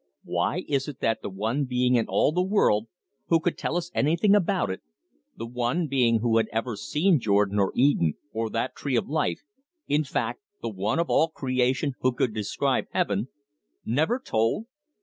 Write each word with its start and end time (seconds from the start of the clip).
Why 0.23 0.63
is 0.67 0.87
it 0.87 0.99
that 1.01 1.21
the 1.21 1.29
one 1.29 1.65
being 1.65 1.93
in 1.93 2.07
all 2.07 2.31
the 2.31 2.41
world 2.41 2.87
who 3.27 3.39
could 3.39 3.55
tell 3.55 3.77
us 3.77 3.91
anything 3.93 4.33
about 4.33 4.71
it, 4.71 4.81
the 5.37 5.45
one 5.45 5.85
being 5.85 6.21
who 6.21 6.37
had 6.37 6.47
ever 6.51 6.75
seen 6.75 7.19
Jordan 7.19 7.59
or 7.59 7.71
Eden 7.75 8.15
or 8.33 8.49
that 8.49 8.75
tree 8.75 8.95
of 8.95 9.07
life 9.07 9.41
in 9.87 10.03
fact, 10.03 10.41
the 10.59 10.69
one 10.69 10.97
of 10.97 11.11
all 11.11 11.29
creation 11.29 11.93
who 11.99 12.13
could 12.13 12.33
describe 12.33 12.85
heaven, 12.91 13.27
never 13.85 14.17
told? 14.17 14.65